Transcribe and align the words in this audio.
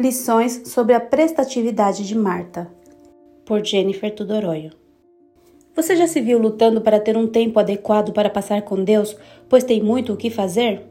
Lições 0.00 0.62
sobre 0.64 0.94
a 0.94 0.98
prestatividade 0.98 2.08
de 2.08 2.16
Marta, 2.16 2.66
por 3.44 3.62
Jennifer 3.62 4.10
Tudoroio. 4.14 4.70
Você 5.76 5.94
já 5.94 6.06
se 6.06 6.22
viu 6.22 6.38
lutando 6.38 6.80
para 6.80 6.98
ter 6.98 7.18
um 7.18 7.26
tempo 7.26 7.60
adequado 7.60 8.10
para 8.10 8.30
passar 8.30 8.62
com 8.62 8.82
Deus, 8.82 9.14
pois 9.46 9.62
tem 9.62 9.82
muito 9.82 10.14
o 10.14 10.16
que 10.16 10.30
fazer? 10.30 10.86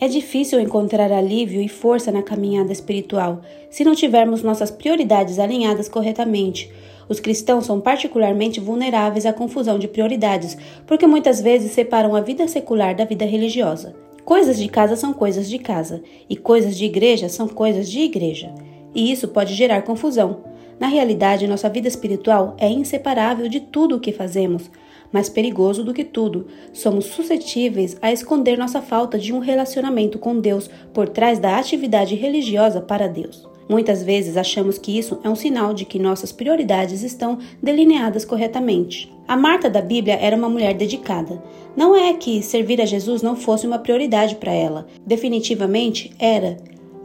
É 0.00 0.08
difícil 0.08 0.58
encontrar 0.58 1.12
alívio 1.12 1.62
e 1.62 1.68
força 1.68 2.10
na 2.10 2.20
caminhada 2.20 2.72
espiritual 2.72 3.42
se 3.70 3.84
não 3.84 3.94
tivermos 3.94 4.42
nossas 4.42 4.72
prioridades 4.72 5.38
alinhadas 5.38 5.88
corretamente. 5.88 6.68
Os 7.08 7.20
cristãos 7.20 7.64
são 7.64 7.80
particularmente 7.80 8.58
vulneráveis 8.58 9.24
à 9.24 9.32
confusão 9.32 9.78
de 9.78 9.86
prioridades, 9.86 10.58
porque 10.84 11.06
muitas 11.06 11.40
vezes 11.40 11.70
separam 11.70 12.16
a 12.16 12.20
vida 12.20 12.48
secular 12.48 12.96
da 12.96 13.04
vida 13.04 13.24
religiosa. 13.24 14.07
Coisas 14.28 14.58
de 14.58 14.68
casa 14.68 14.94
são 14.94 15.14
coisas 15.14 15.48
de 15.48 15.58
casa, 15.58 16.02
e 16.28 16.36
coisas 16.36 16.76
de 16.76 16.84
igreja 16.84 17.30
são 17.30 17.48
coisas 17.48 17.90
de 17.90 18.00
igreja. 18.00 18.52
E 18.94 19.10
isso 19.10 19.26
pode 19.28 19.54
gerar 19.54 19.80
confusão. 19.80 20.44
Na 20.78 20.86
realidade, 20.86 21.46
nossa 21.46 21.66
vida 21.70 21.88
espiritual 21.88 22.54
é 22.58 22.68
inseparável 22.68 23.48
de 23.48 23.58
tudo 23.58 23.96
o 23.96 23.98
que 23.98 24.12
fazemos. 24.12 24.70
Mais 25.10 25.30
perigoso 25.30 25.82
do 25.82 25.94
que 25.94 26.04
tudo, 26.04 26.46
somos 26.74 27.06
suscetíveis 27.06 27.96
a 28.02 28.12
esconder 28.12 28.58
nossa 28.58 28.82
falta 28.82 29.18
de 29.18 29.32
um 29.32 29.38
relacionamento 29.38 30.18
com 30.18 30.38
Deus 30.38 30.68
por 30.92 31.08
trás 31.08 31.38
da 31.38 31.56
atividade 31.56 32.14
religiosa 32.14 32.82
para 32.82 33.08
Deus. 33.08 33.48
Muitas 33.68 34.02
vezes 34.02 34.36
achamos 34.36 34.78
que 34.78 34.98
isso 34.98 35.18
é 35.22 35.28
um 35.28 35.34
sinal 35.34 35.74
de 35.74 35.84
que 35.84 35.98
nossas 35.98 36.32
prioridades 36.32 37.02
estão 37.02 37.38
delineadas 37.62 38.24
corretamente. 38.24 39.12
A 39.26 39.36
Marta 39.36 39.68
da 39.68 39.82
Bíblia 39.82 40.18
era 40.20 40.34
uma 40.34 40.48
mulher 40.48 40.74
dedicada. 40.74 41.42
Não 41.76 41.94
é 41.94 42.14
que 42.14 42.42
servir 42.42 42.80
a 42.80 42.86
Jesus 42.86 43.20
não 43.20 43.36
fosse 43.36 43.66
uma 43.66 43.78
prioridade 43.78 44.36
para 44.36 44.52
ela. 44.52 44.86
Definitivamente 45.06 46.10
era. 46.18 46.56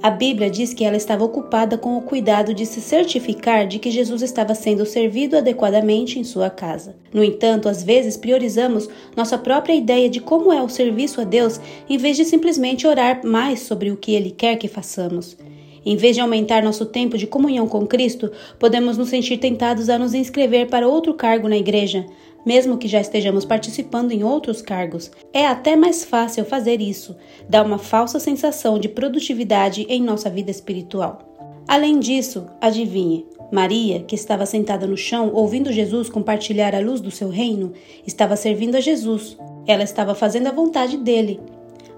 A 0.02 0.10
Bíblia 0.10 0.50
diz 0.50 0.74
que 0.74 0.84
ela 0.84 0.98
estava 0.98 1.24
ocupada 1.24 1.78
com 1.78 1.98
o 1.98 2.02
cuidado 2.02 2.54
de 2.54 2.66
se 2.66 2.82
certificar 2.82 3.66
de 3.66 3.80
que 3.80 3.90
Jesus 3.90 4.22
estava 4.22 4.54
sendo 4.54 4.86
servido 4.86 5.38
adequadamente 5.38 6.20
em 6.20 6.26
sua 6.26 6.50
casa. 6.50 6.96
No 7.14 7.24
entanto, 7.24 7.70
às 7.70 7.84
vezes 7.84 8.18
priorizamos 8.18 8.90
nossa 9.16 9.38
própria 9.38 9.74
ideia 9.74 10.10
de 10.10 10.20
como 10.20 10.52
é 10.52 10.62
o 10.62 10.68
serviço 10.68 11.22
a 11.22 11.24
Deus 11.24 11.58
em 11.90 11.98
vez 11.98 12.18
de 12.18 12.26
simplesmente 12.26 12.86
orar 12.86 13.22
mais 13.26 13.62
sobre 13.62 13.92
o 13.92 13.98
que 13.98 14.14
Ele 14.14 14.32
quer 14.32 14.58
que 14.58 14.68
façamos. 14.68 15.38
Em 15.86 15.98
vez 15.98 16.16
de 16.16 16.22
aumentar 16.22 16.64
nosso 16.64 16.86
tempo 16.86 17.18
de 17.18 17.28
comunhão 17.28 17.68
com 17.68 17.86
Cristo, 17.86 18.32
podemos 18.58 18.98
nos 18.98 19.10
sentir 19.10 19.38
tentados 19.38 19.90
a 19.90 20.00
nos 20.00 20.14
inscrever 20.14 20.68
para 20.68 20.88
outro 20.88 21.14
cargo 21.14 21.48
na 21.48 21.58
igreja, 21.58 22.06
mesmo 22.46 22.78
que 22.78 22.88
já 22.88 23.02
estejamos 23.02 23.46
participando 23.46 24.12
em 24.12 24.24
outros 24.24 24.62
cargos. 24.62 25.12
É 25.34 25.46
até 25.46 25.76
mais 25.76 26.04
fácil 26.04 26.46
fazer 26.46 26.82
isso, 26.82 27.16
dá 27.50 27.62
uma 27.62 27.78
falsa 27.78 28.20
sensação 28.20 28.80
de 28.80 28.88
produtividade 28.88 29.86
em 29.90 30.02
nossa 30.02 30.30
vida 30.30 30.52
espiritual. 30.52 31.34
Além 31.68 32.00
disso, 32.00 32.46
adivinhe, 32.60 33.26
Maria, 33.52 34.02
que 34.02 34.16
estava 34.16 34.46
sentada 34.46 34.88
no 34.88 34.98
chão 34.98 35.32
ouvindo 35.34 35.72
Jesus 35.72 36.10
compartilhar 36.10 36.76
a 36.76 36.80
luz 36.80 37.00
do 37.00 37.12
seu 37.12 37.30
reino, 37.30 37.72
estava 38.06 38.36
servindo 38.36 38.76
a 38.76 38.82
Jesus. 38.82 39.38
Ela 39.66 39.84
estava 39.84 40.14
fazendo 40.16 40.48
a 40.48 40.52
vontade 40.52 40.98
dele 40.98 41.40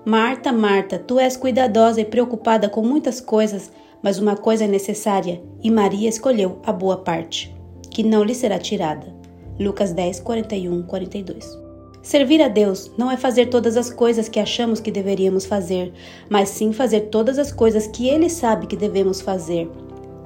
Marta, 0.05 0.53
Marta, 0.53 0.99
tu 0.99 1.19
és 1.19 1.35
cuidadosa 1.35 1.99
e 1.99 2.05
preocupada 2.05 2.69
com 2.69 2.83
muitas 2.83 3.19
coisas, 3.19 3.71
mas 4.03 4.19
uma 4.19 4.35
coisa 4.35 4.65
é 4.65 4.67
necessária, 4.67 5.41
e 5.63 5.71
Maria 5.71 6.07
escolheu 6.07 6.59
a 6.63 6.71
boa 6.71 6.97
parte, 6.97 7.51
que 7.89 8.03
não 8.03 8.23
lhe 8.23 8.35
será 8.35 8.59
tirada. 8.59 9.11
Lucas 9.59 9.93
10, 9.93 10.19
41, 10.19 10.83
42. 10.83 11.57
Servir 12.03 12.39
a 12.43 12.47
Deus 12.47 12.91
não 12.99 13.09
é 13.09 13.17
fazer 13.17 13.47
todas 13.47 13.75
as 13.75 13.89
coisas 13.89 14.29
que 14.29 14.39
achamos 14.39 14.79
que 14.79 14.91
deveríamos 14.91 15.43
fazer, 15.43 15.91
mas 16.29 16.49
sim 16.49 16.71
fazer 16.71 17.09
todas 17.09 17.39
as 17.39 17.51
coisas 17.51 17.87
que 17.87 18.07
Ele 18.07 18.29
sabe 18.29 18.67
que 18.67 18.75
devemos 18.75 19.21
fazer. 19.21 19.67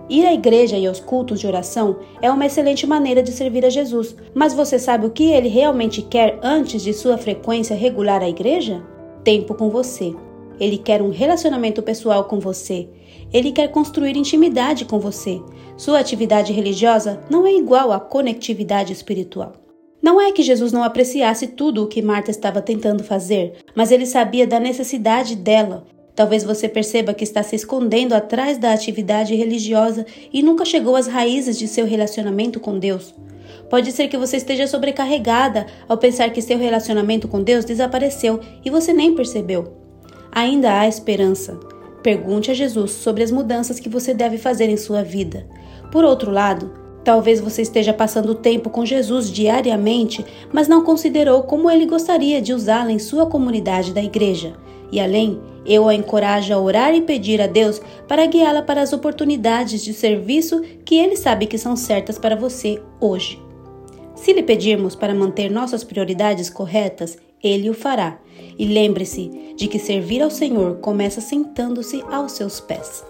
Ir 0.10 0.26
à 0.26 0.34
igreja 0.34 0.78
e 0.78 0.88
aos 0.88 1.00
cultos 1.00 1.40
de 1.40 1.48
oração 1.48 2.00
é 2.22 2.30
uma 2.30 2.46
excelente 2.46 2.86
maneira 2.86 3.24
de 3.24 3.32
servir 3.32 3.64
a 3.64 3.70
Jesus, 3.70 4.14
mas 4.34 4.54
você 4.54 4.78
sabe 4.78 5.06
o 5.06 5.12
que 5.12 5.32
ele 5.32 5.48
realmente 5.48 6.02
quer 6.02 6.38
antes 6.44 6.82
de 6.82 6.92
sua 6.94 7.18
frequência 7.18 7.78
regular 7.78 8.22
à 8.22 8.28
igreja? 8.28 8.84
Tempo 9.30 9.54
com 9.54 9.70
você. 9.70 10.16
Ele 10.60 10.76
quer 10.76 11.04
um 11.04 11.12
relacionamento 11.12 11.84
pessoal 11.84 12.24
com 12.24 12.40
você. 12.40 12.90
Ele 13.32 13.52
quer 13.52 13.68
construir 13.68 14.18
intimidade 14.18 14.86
com 14.86 15.00
você. 15.00 15.40
Sua 15.78 16.00
atividade 16.00 16.52
religiosa 16.52 17.22
não 17.30 17.46
é 17.46 17.54
igual 17.54 17.92
à 17.92 18.00
conectividade 18.00 18.92
espiritual. 18.92 19.54
Não 20.02 20.20
é 20.20 20.32
que 20.32 20.42
Jesus 20.42 20.72
não 20.72 20.82
apreciasse 20.84 21.46
tudo 21.46 21.84
o 21.84 21.88
que 21.88 22.02
Marta 22.02 22.32
estava 22.32 22.60
tentando 22.60 23.04
fazer, 23.04 23.58
mas 23.76 23.92
ele 23.92 24.08
sabia 24.08 24.48
da 24.48 24.60
necessidade 24.60 25.36
dela. 25.36 25.86
Talvez 26.16 26.44
você 26.44 26.68
perceba 26.68 27.14
que 27.14 27.24
está 27.24 27.44
se 27.44 27.56
escondendo 27.56 28.14
atrás 28.14 28.58
da 28.58 28.74
atividade 28.74 29.36
religiosa 29.36 30.08
e 30.34 30.42
nunca 30.42 30.66
chegou 30.66 30.96
às 30.96 31.06
raízes 31.06 31.56
de 31.56 31.68
seu 31.68 31.86
relacionamento 31.86 32.60
com 32.60 32.80
Deus. 32.80 33.14
Pode 33.70 33.92
ser 33.92 34.08
que 34.08 34.18
você 34.18 34.38
esteja 34.38 34.68
sobrecarregada 34.68 35.66
ao 35.88 35.98
pensar 35.98 36.30
que 36.32 36.42
seu 36.42 36.58
relacionamento 36.58 37.28
com 37.28 37.42
Deus 37.42 37.66
desapareceu 37.66 38.40
e 38.64 38.70
você 38.70 38.94
nem 38.94 39.16
percebeu. 39.16 39.74
Ainda 40.32 40.80
há 40.80 40.88
esperança. 40.88 41.60
Pergunte 42.04 42.52
a 42.52 42.54
Jesus 42.54 42.92
sobre 42.92 43.24
as 43.24 43.32
mudanças 43.32 43.80
que 43.80 43.90
você 43.90 44.14
deve 44.14 44.38
fazer 44.38 44.70
em 44.70 44.78
sua 44.78 45.04
vida. 45.04 45.46
Por 45.92 46.04
outro 46.06 46.32
lado, 46.32 46.72
talvez 47.04 47.40
você 47.42 47.62
esteja 47.62 47.94
passando 47.94 48.36
tempo 48.36 48.70
com 48.70 48.86
Jesus 48.86 49.32
diariamente, 49.32 50.26
mas 50.54 50.68
não 50.68 50.84
considerou 50.84 51.44
como 51.44 51.70
ele 51.70 51.86
gostaria 51.86 52.42
de 52.42 52.54
usá-la 52.54 52.92
em 52.92 53.00
sua 53.00 53.26
comunidade 53.26 53.94
da 53.94 54.04
igreja. 54.04 54.54
E 54.92 55.00
além, 55.00 55.40
eu 55.66 55.88
a 55.88 55.94
encorajo 55.94 56.54
a 56.54 56.60
orar 56.60 56.96
e 56.96 57.02
pedir 57.02 57.42
a 57.42 57.48
Deus 57.48 57.82
para 58.08 58.26
guiá-la 58.26 58.62
para 58.62 58.82
as 58.82 58.94
oportunidades 58.94 59.84
de 59.84 59.94
serviço 59.94 60.62
que 60.86 60.96
ele 60.96 61.16
sabe 61.16 61.46
que 61.46 61.58
são 61.58 61.76
certas 61.76 62.18
para 62.18 62.36
você 62.36 62.82
hoje. 63.00 63.49
Se 64.22 64.34
lhe 64.34 64.44
pedirmos 64.44 64.96
para 64.96 65.16
manter 65.16 65.50
nossas 65.50 65.84
prioridades 65.84 66.50
corretas, 66.50 67.18
ele 67.42 67.70
o 67.70 67.74
fará. 67.74 68.20
E 68.58 68.66
lembre-se 68.66 69.56
de 69.56 69.68
que 69.70 69.80
servir 69.80 70.22
ao 70.22 70.30
Senhor 70.30 70.80
começa 70.80 71.22
sentando-se 71.22 72.02
aos 72.12 72.34
seus 72.34 72.60
pés. 72.60 73.04